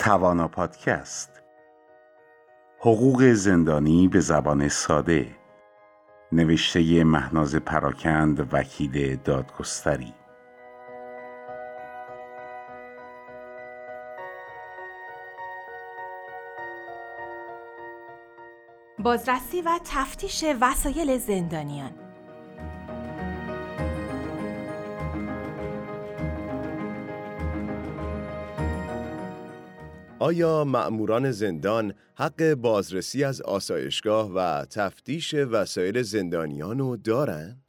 [0.00, 1.42] توانا پادکست.
[2.78, 5.36] حقوق زندانی به زبان ساده.
[6.32, 10.14] نوشته مهناز پراکند وکیل دادگستری.
[18.98, 22.09] بازرسی و تفتیش وسایل زندانیان.
[30.22, 37.62] آیا مأموران زندان حق بازرسی از آسایشگاه و تفتیش وسایل زندانیان رو دارن؟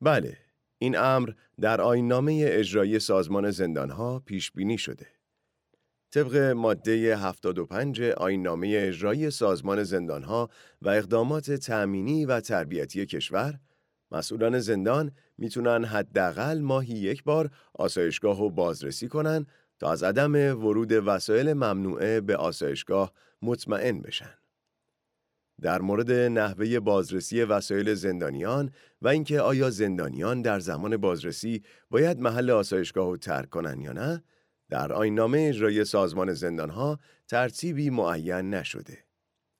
[0.00, 0.38] بله،
[0.78, 1.30] این امر
[1.60, 5.06] در آینامه اجرایی سازمان زندانها پیش بینی شده.
[6.10, 10.50] طبق ماده 75 آینامه اجرایی سازمان زندانها
[10.82, 13.60] و اقدامات تأمینی و تربیتی کشور،
[14.10, 19.46] مسئولان زندان می‌تونن حداقل ماهی یک بار آسایشگاه رو بازرسی کنن
[19.78, 24.34] تا از عدم ورود وسایل ممنوعه به آسایشگاه مطمئن بشن.
[25.60, 28.70] در مورد نحوه بازرسی وسایل زندانیان
[29.02, 34.24] و اینکه آیا زندانیان در زمان بازرسی باید محل آسایشگاه رو ترک کنن یا نه،
[34.70, 36.98] در آینامه اجرای سازمان زندانها
[37.28, 38.98] ترتیبی معین نشده.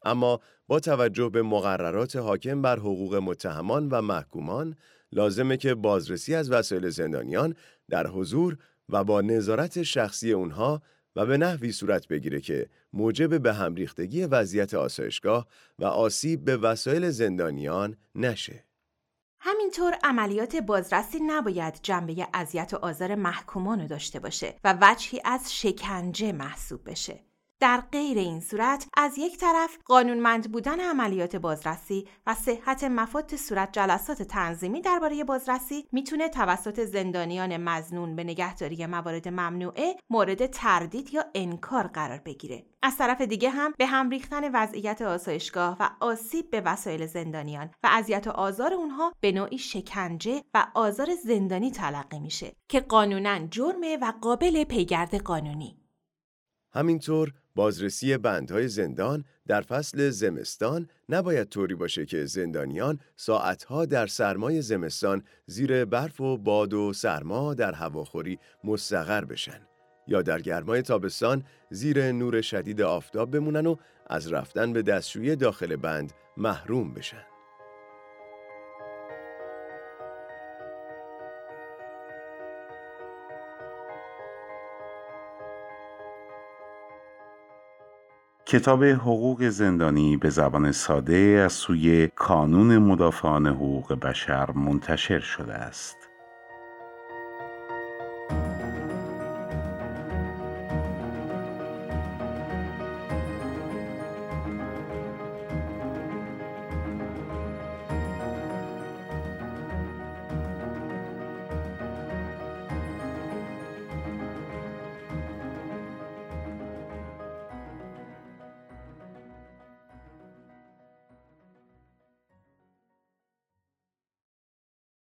[0.04, 4.76] اما با توجه به مقررات حاکم بر حقوق متهمان و محکومان،
[5.12, 7.54] لازمه که بازرسی از وسایل زندانیان
[7.90, 8.58] در حضور
[8.92, 10.82] و با نظارت شخصی اونها
[11.16, 15.46] و به نحوی صورت بگیره که موجب به هم ریختگی وضعیت آسایشگاه
[15.78, 18.64] و آسیب به وسایل زندانیان نشه.
[19.40, 25.54] همینطور عملیات بازرسی نباید جنبه اذیت و آزار محکومان رو داشته باشه و وجهی از
[25.54, 27.31] شکنجه محسوب بشه.
[27.62, 33.72] در غیر این صورت از یک طرف قانونمند بودن عملیات بازرسی و صحت مفاد صورت
[33.72, 41.24] جلسات تنظیمی درباره بازرسی می‌تونه توسط زندانیان مزنون به نگهداری موارد ممنوعه مورد تردید یا
[41.34, 42.66] انکار قرار بگیره.
[42.82, 47.88] از طرف دیگه هم به هم ریختن وضعیت آسایشگاه و آسیب به وسایل زندانیان و
[47.92, 53.98] اذیت و آزار اونها به نوعی شکنجه و آزار زندانی تلقی میشه که قانونا جرمه
[54.02, 55.78] و قابل پیگرد قانونی.
[56.74, 64.62] همینطور بازرسی بندهای زندان در فصل زمستان نباید طوری باشه که زندانیان ساعتها در سرمای
[64.62, 69.60] زمستان زیر برف و باد و سرما در هواخوری مستقر بشن
[70.08, 73.76] یا در گرمای تابستان زیر نور شدید آفتاب بمونن و
[74.06, 77.31] از رفتن به دستشویی داخل بند محروم بشن.
[88.52, 96.01] کتاب حقوق زندانی به زبان ساده از سوی کانون مدافعان حقوق بشر منتشر شده است.